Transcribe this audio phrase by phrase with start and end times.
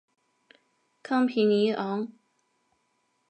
[1.03, 2.11] 康皮尼昂。